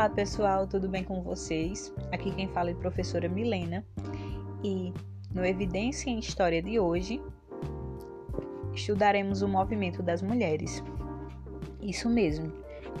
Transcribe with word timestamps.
Olá 0.00 0.08
pessoal, 0.08 0.66
tudo 0.66 0.88
bem 0.88 1.04
com 1.04 1.20
vocês? 1.20 1.92
Aqui 2.10 2.34
quem 2.34 2.48
fala 2.48 2.70
é 2.70 2.72
a 2.72 2.76
professora 2.76 3.28
Milena 3.28 3.84
e 4.64 4.94
no 5.30 5.44
Evidência 5.44 6.08
em 6.08 6.18
História 6.18 6.62
de 6.62 6.80
hoje 6.80 7.20
estudaremos 8.72 9.42
o 9.42 9.46
movimento 9.46 10.02
das 10.02 10.22
mulheres. 10.22 10.82
Isso 11.82 12.08
mesmo, 12.08 12.50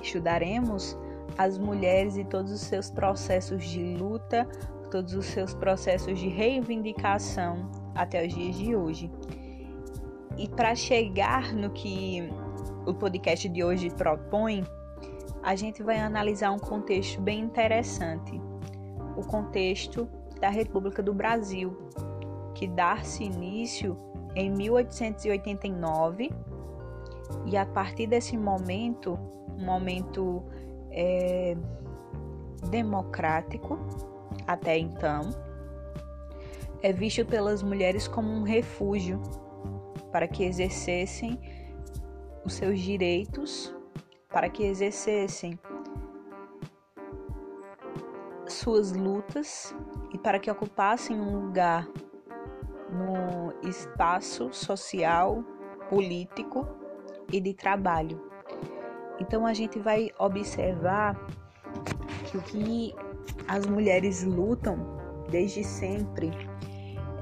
estudaremos 0.02 0.94
as 1.38 1.56
mulheres 1.56 2.18
e 2.18 2.24
todos 2.26 2.52
os 2.52 2.60
seus 2.60 2.90
processos 2.90 3.64
de 3.64 3.82
luta, 3.96 4.46
todos 4.90 5.14
os 5.14 5.24
seus 5.24 5.54
processos 5.54 6.18
de 6.18 6.28
reivindicação 6.28 7.70
até 7.94 8.26
os 8.26 8.34
dias 8.34 8.56
de 8.56 8.76
hoje. 8.76 9.10
E 10.36 10.46
para 10.50 10.74
chegar 10.74 11.54
no 11.54 11.70
que 11.70 12.28
o 12.84 12.92
podcast 12.92 13.48
de 13.48 13.64
hoje 13.64 13.88
propõe, 13.88 14.66
a 15.42 15.56
gente 15.56 15.82
vai 15.82 15.98
analisar 15.98 16.50
um 16.50 16.58
contexto 16.58 17.20
bem 17.20 17.40
interessante, 17.40 18.40
o 19.16 19.22
contexto 19.22 20.08
da 20.40 20.48
República 20.48 21.02
do 21.02 21.14
Brasil, 21.14 21.76
que 22.54 22.66
dá-se 22.66 23.24
início 23.24 23.96
em 24.34 24.50
1889 24.50 26.30
e 27.46 27.56
a 27.56 27.64
partir 27.64 28.06
desse 28.06 28.36
momento, 28.36 29.18
um 29.58 29.64
momento 29.64 30.42
é, 30.90 31.56
democrático 32.70 33.78
até 34.46 34.78
então, 34.78 35.30
é 36.82 36.92
visto 36.92 37.24
pelas 37.24 37.62
mulheres 37.62 38.08
como 38.08 38.28
um 38.28 38.42
refúgio 38.42 39.20
para 40.10 40.26
que 40.26 40.44
exercessem 40.44 41.38
os 42.44 42.54
seus 42.54 42.80
direitos 42.80 43.74
para 44.30 44.48
que 44.48 44.62
exercessem 44.62 45.58
suas 48.46 48.92
lutas 48.92 49.74
e 50.12 50.18
para 50.18 50.38
que 50.38 50.50
ocupassem 50.50 51.20
um 51.20 51.46
lugar 51.46 51.88
no 52.90 53.68
espaço 53.68 54.52
social, 54.52 55.44
político 55.88 56.66
e 57.32 57.40
de 57.40 57.54
trabalho. 57.54 58.20
Então 59.20 59.46
a 59.46 59.52
gente 59.52 59.78
vai 59.78 60.10
observar 60.18 61.14
que 62.26 62.36
o 62.36 62.42
que 62.42 62.94
as 63.46 63.66
mulheres 63.66 64.24
lutam 64.24 64.78
desde 65.28 65.62
sempre 65.62 66.30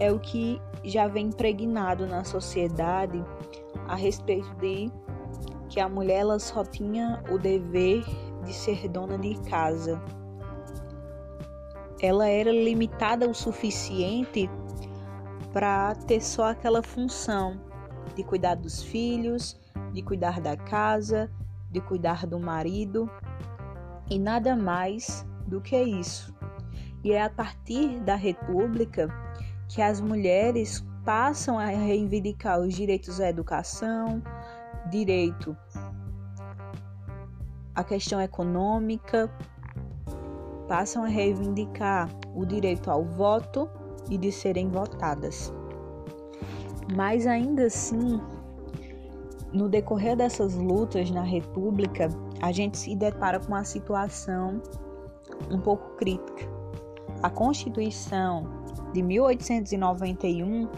é 0.01 0.13
o 0.13 0.19
que 0.19 0.61
já 0.85 1.09
vem 1.09 1.27
impregnado 1.27 2.07
na 2.07 2.25
sociedade 2.25 3.25
a 3.89 3.95
respeito 3.95 4.49
de 4.57 4.91
que 5.69 5.81
a 5.81 5.89
mulher 5.89 6.21
ela 6.21 6.39
só 6.39 6.65
tinha 6.65 7.23
o 7.31 7.39
dever 7.39 8.05
de 8.45 8.53
ser 8.53 8.89
dona 8.89 9.19
de 9.19 9.35
casa. 9.49 10.01
Ela 12.01 12.29
era 12.29 12.51
limitada 12.51 13.29
o 13.29 13.35
suficiente 13.35 14.49
para 15.53 15.95
ter 16.07 16.21
só 16.21 16.51
aquela 16.51 16.83
função 16.83 17.61
de 18.15 18.23
cuidar 18.23 18.55
dos 18.55 18.83
filhos, 18.83 19.59
de 19.93 20.03
cuidar 20.03 20.41
da 20.41 20.57
casa, 20.57 21.31
de 21.71 21.81
cuidar 21.81 22.27
do 22.27 22.39
marido 22.39 23.11
e 24.11 24.19
nada 24.19 24.57
mais 24.57 25.27
do 25.47 25.61
que 25.61 25.81
isso. 25.81 26.35
E 27.05 27.13
é 27.13 27.23
a 27.23 27.31
partir 27.31 28.01
da 28.01 28.15
República 28.15 29.09
que 29.69 29.83
as 29.83 30.01
mulheres 30.01 30.85
passam 31.05 31.59
a 31.59 31.67
reivindicar 31.67 32.61
os 32.61 32.75
direitos 32.75 33.21
à 33.21 33.29
educação, 33.29 34.23
direito 34.89 35.57
à 37.75 37.85
questão 37.85 38.21
econômica, 38.21 39.31
passam 40.67 41.05
a 41.05 41.07
reivindicar 41.07 42.09
o 42.35 42.45
direito 42.45 42.91
ao 42.91 43.05
voto 43.05 43.69
e 44.11 44.19
de 44.19 44.33
serem 44.33 44.69
votadas. 44.69 45.53
Mas 46.95 47.27
ainda 47.27 47.67
assim, 47.67 48.21
no 49.53 49.69
decorrer 49.69 50.17
dessas 50.17 50.55
lutas 50.55 51.11
na 51.11 51.23
República, 51.23 52.09
a 52.41 52.53
gente 52.53 52.79
se 52.79 52.95
depara 52.95 53.39
com 53.41 53.49
uma 53.49 53.65
situação 53.65 54.61
um 55.51 55.61
pouco 55.61 55.97
crítica. 55.97 56.49
A 57.23 57.31
Constituição 57.31 58.47
de 58.93 59.03
1891 59.03 60.69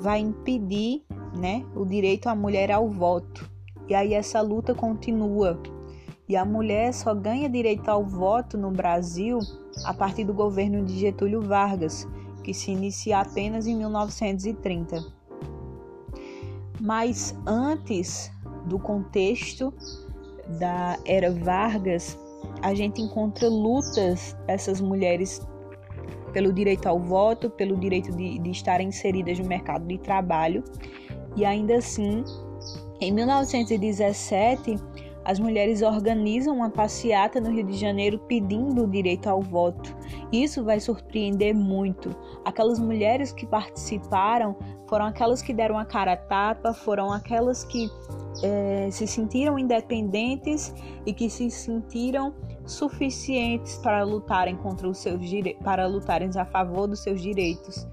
vai 0.00 0.20
impedir 0.20 1.04
né, 1.36 1.64
o 1.74 1.84
direito 1.84 2.28
à 2.28 2.34
mulher 2.34 2.70
ao 2.70 2.88
voto. 2.88 3.48
E 3.88 3.94
aí 3.94 4.14
essa 4.14 4.40
luta 4.40 4.74
continua. 4.74 5.60
E 6.28 6.36
a 6.36 6.44
mulher 6.44 6.92
só 6.92 7.14
ganha 7.14 7.48
direito 7.48 7.88
ao 7.88 8.04
voto 8.04 8.58
no 8.58 8.70
Brasil 8.70 9.38
a 9.84 9.94
partir 9.94 10.24
do 10.24 10.34
governo 10.34 10.84
de 10.84 10.98
Getúlio 10.98 11.40
Vargas, 11.42 12.08
que 12.42 12.52
se 12.52 12.72
inicia 12.72 13.20
apenas 13.20 13.66
em 13.66 13.76
1930. 13.76 15.04
Mas 16.80 17.34
antes 17.46 18.32
do 18.66 18.78
contexto 18.78 19.72
da 20.58 20.98
era 21.04 21.30
Vargas, 21.30 22.18
a 22.62 22.74
gente 22.74 23.00
encontra 23.00 23.48
lutas 23.48 24.36
dessas 24.46 24.80
mulheres 24.80 25.46
pelo 26.32 26.52
direito 26.52 26.86
ao 26.86 26.98
voto, 26.98 27.48
pelo 27.48 27.76
direito 27.76 28.12
de, 28.12 28.38
de 28.38 28.50
estar 28.50 28.80
inseridas 28.80 29.38
no 29.38 29.46
mercado 29.46 29.86
de 29.86 29.98
trabalho. 29.98 30.62
E 31.36 31.44
ainda 31.44 31.76
assim, 31.76 32.24
em 33.00 33.12
1917, 33.12 34.76
as 35.26 35.40
mulheres 35.40 35.82
organizam 35.82 36.54
uma 36.54 36.70
passeata 36.70 37.40
no 37.40 37.50
Rio 37.50 37.64
de 37.64 37.74
Janeiro 37.76 38.16
pedindo 38.28 38.84
o 38.84 38.86
direito 38.86 39.26
ao 39.28 39.42
voto. 39.42 39.94
Isso 40.32 40.64
vai 40.64 40.78
surpreender 40.78 41.52
muito. 41.52 42.14
Aquelas 42.44 42.78
mulheres 42.78 43.32
que 43.32 43.44
participaram 43.44 44.56
foram 44.88 45.06
aquelas 45.06 45.42
que 45.42 45.52
deram 45.52 45.76
a 45.76 45.84
cara 45.84 46.12
a 46.12 46.16
tapa, 46.16 46.72
foram 46.72 47.12
aquelas 47.12 47.64
que 47.64 47.90
é, 48.42 48.88
se 48.90 49.04
sentiram 49.04 49.58
independentes 49.58 50.72
e 51.04 51.12
que 51.12 51.28
se 51.28 51.50
sentiram 51.50 52.32
suficientes 52.64 53.78
para 53.78 54.04
lutarem 54.04 54.54
contra 54.56 54.88
os 54.88 54.98
seus 54.98 55.20
direitos, 55.28 55.60
para 55.64 55.88
lutarem 55.88 56.30
a 56.36 56.44
favor 56.44 56.86
dos 56.86 57.00
seus 57.00 57.20
direitos. 57.20 57.84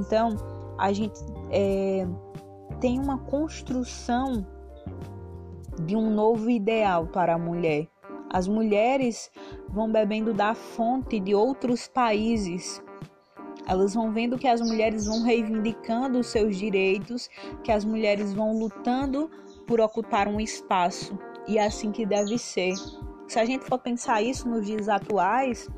Então, 0.00 0.36
a 0.78 0.92
gente 0.92 1.18
é, 1.50 2.06
tem 2.80 2.98
uma 2.98 3.18
construção 3.18 4.46
de 5.82 5.96
um 5.96 6.10
novo 6.10 6.50
ideal 6.50 7.06
para 7.06 7.34
a 7.34 7.38
mulher. 7.38 7.88
As 8.30 8.48
mulheres 8.48 9.30
vão 9.68 9.90
bebendo 9.90 10.32
da 10.34 10.54
fonte 10.54 11.20
de 11.20 11.34
outros 11.34 11.86
países. 11.86 12.82
Elas 13.66 13.94
vão 13.94 14.12
vendo 14.12 14.38
que 14.38 14.46
as 14.46 14.60
mulheres 14.60 15.06
vão 15.06 15.22
reivindicando 15.22 16.18
os 16.20 16.28
seus 16.28 16.56
direitos, 16.56 17.28
que 17.62 17.72
as 17.72 17.84
mulheres 17.84 18.32
vão 18.32 18.58
lutando 18.58 19.30
por 19.66 19.80
ocupar 19.80 20.28
um 20.28 20.40
espaço. 20.40 21.18
E 21.48 21.58
é 21.58 21.66
assim 21.66 21.90
que 21.90 22.06
deve 22.06 22.38
ser. 22.38 22.74
Se 23.28 23.40
a 23.40 23.44
gente 23.44 23.64
for 23.64 23.78
pensar 23.78 24.22
isso 24.22 24.48
nos 24.48 24.66
dias 24.66 24.88
atuais, 24.88 25.68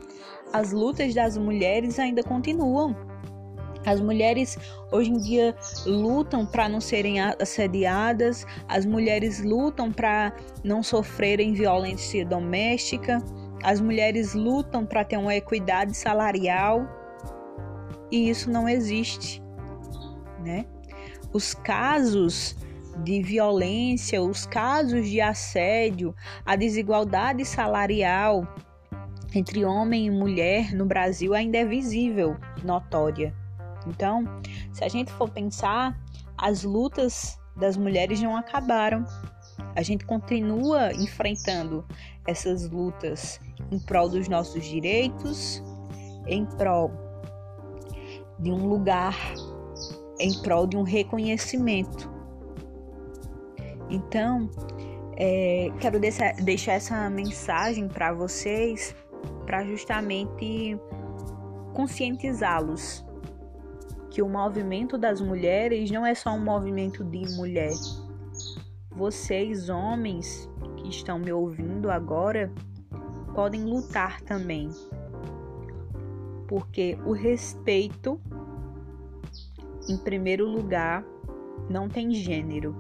as 0.53 0.73
lutas 0.73 1.15
das 1.15 1.37
mulheres 1.39 1.99
ainda 1.99 2.23
continuam. 2.23 2.95
As 3.87 4.01
mulheres 4.01 4.59
hoje 4.91 5.11
em 5.11 5.19
dia 5.19 5.55
lutam 5.87 6.45
para 6.45 6.69
não 6.69 6.81
serem 6.81 7.21
assediadas, 7.21 8.47
as 8.69 8.85
mulheres 8.85 9.43
lutam 9.43 9.93
para 9.93 10.33
não 10.65 10.83
sofrerem 10.83 11.55
violência 11.55 12.25
doméstica, 12.25 13.23
as 13.63 13.81
mulheres 13.81 14.35
lutam 14.35 14.85
para 14.85 15.05
ter 15.05 15.17
uma 15.17 15.35
equidade 15.35 15.97
salarial 15.97 16.87
e 18.11 18.29
isso 18.29 18.51
não 18.51 18.69
existe, 18.69 19.43
né? 20.45 20.65
Os 21.33 21.55
casos 21.55 22.57
de 23.05 23.23
violência, 23.23 24.23
os 24.23 24.47
casos 24.47 25.09
de 25.09 25.21
assédio, 25.21 26.15
a 26.45 26.57
desigualdade 26.57 27.45
salarial 27.45 28.47
entre 29.35 29.65
homem 29.65 30.07
e 30.07 30.11
mulher 30.11 30.75
no 30.75 30.87
Brasil 30.87 31.35
ainda 31.35 31.59
é 31.59 31.65
visível, 31.65 32.37
notória. 32.65 33.35
Então, 33.87 34.25
se 34.73 34.85
a 34.85 34.89
gente 34.89 35.13
for 35.13 35.31
pensar, 35.31 35.99
as 36.37 36.63
lutas 36.63 37.39
das 37.57 37.77
mulheres 37.77 38.21
não 38.21 38.37
acabaram. 38.37 39.05
A 39.75 39.83
gente 39.83 40.05
continua 40.05 40.93
enfrentando 40.93 41.85
essas 42.27 42.69
lutas 42.69 43.41
em 43.71 43.79
prol 43.79 44.09
dos 44.09 44.29
nossos 44.29 44.65
direitos, 44.65 45.63
em 46.27 46.45
prol 46.45 46.91
de 48.39 48.51
um 48.51 48.67
lugar, 48.67 49.17
em 50.21 50.33
prol 50.43 50.67
de 50.67 50.77
um 50.77 50.83
reconhecimento 50.83 52.19
então, 53.91 54.51
é, 55.17 55.71
quero 55.81 55.99
deixar 55.99 56.73
essa 56.73 57.09
mensagem 57.11 57.89
para 57.89 58.13
vocês 58.13 58.95
para 59.47 59.65
justamente 59.65 60.79
conscientizá-los 61.73 63.05
que 64.19 64.23
o 64.23 64.29
movimento 64.29 64.99
das 64.99 65.21
mulheres 65.21 65.93
não 65.93 66.05
é 66.05 66.13
só 66.13 66.31
um 66.31 66.41
movimento 66.41 67.05
de 67.05 67.21
mulher. 67.37 67.71
Vocês, 68.91 69.69
homens 69.69 70.51
que 70.77 70.89
estão 70.89 71.21
me 71.21 71.33
ouvindo 71.33 71.89
agora, 71.89 72.53
podem 73.33 73.63
lutar 73.63 74.21
também. 74.23 74.71
Porque 76.49 76.99
o 77.07 77.13
respeito, 77.13 78.21
em 79.89 79.97
primeiro 79.97 80.49
lugar, 80.49 81.05
não 81.71 81.89
tem 81.89 82.13
gênero. 82.13 82.75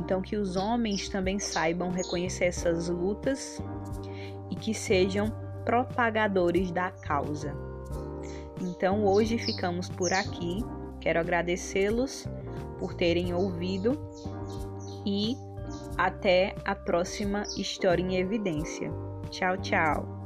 Então, 0.00 0.20
que 0.20 0.36
os 0.36 0.56
homens 0.56 1.08
também 1.08 1.38
saibam 1.38 1.92
reconhecer 1.92 2.46
essas 2.46 2.88
lutas 2.88 3.62
e 4.50 4.56
que 4.56 4.74
sejam 4.74 5.30
propagadores 5.64 6.72
da 6.72 6.90
causa. 6.90 7.67
Então, 8.60 9.04
hoje 9.04 9.38
ficamos 9.38 9.88
por 9.88 10.12
aqui. 10.12 10.64
Quero 11.00 11.20
agradecê-los 11.20 12.26
por 12.78 12.94
terem 12.94 13.32
ouvido 13.32 13.98
e 15.06 15.36
até 15.96 16.54
a 16.64 16.74
próxima 16.74 17.42
História 17.56 18.02
em 18.02 18.16
Evidência. 18.16 18.90
Tchau, 19.30 19.56
tchau! 19.58 20.17